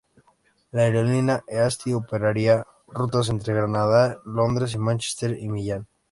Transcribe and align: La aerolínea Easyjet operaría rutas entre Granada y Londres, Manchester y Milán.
La 0.71 0.81
aerolínea 0.85 1.43
Easyjet 1.57 1.93
operaría 1.97 2.65
rutas 2.87 3.29
entre 3.29 3.53
Granada 3.53 4.19
y 4.25 4.29
Londres, 4.31 4.75
Manchester 4.75 5.37
y 5.39 5.47
Milán. 5.47 5.87